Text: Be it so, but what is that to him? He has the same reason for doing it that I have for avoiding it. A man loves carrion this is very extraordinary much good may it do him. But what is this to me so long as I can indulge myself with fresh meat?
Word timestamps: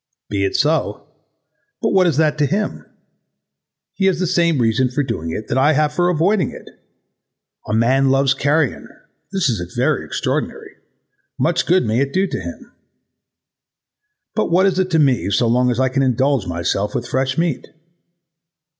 Be 0.31 0.43
it 0.43 0.55
so, 0.55 1.05
but 1.79 1.91
what 1.93 2.07
is 2.07 2.17
that 2.17 2.35
to 2.39 2.47
him? 2.47 2.85
He 3.93 4.05
has 4.07 4.19
the 4.19 4.25
same 4.25 4.57
reason 4.59 4.89
for 4.89 5.03
doing 5.03 5.29
it 5.29 5.47
that 5.47 5.59
I 5.59 5.73
have 5.73 5.93
for 5.93 6.09
avoiding 6.09 6.49
it. 6.49 6.67
A 7.67 7.73
man 7.75 8.09
loves 8.09 8.33
carrion 8.33 8.87
this 9.31 9.47
is 9.47 9.75
very 9.77 10.03
extraordinary 10.03 10.71
much 11.37 11.67
good 11.67 11.85
may 11.85 11.99
it 11.99 12.13
do 12.13 12.27
him. 12.31 12.71
But 14.33 14.49
what 14.49 14.65
is 14.65 14.77
this 14.77 14.87
to 14.87 14.97
me 14.97 15.29
so 15.29 15.45
long 15.47 15.69
as 15.69 15.79
I 15.79 15.87
can 15.87 16.01
indulge 16.01 16.47
myself 16.47 16.95
with 16.95 17.07
fresh 17.07 17.37
meat? 17.37 17.67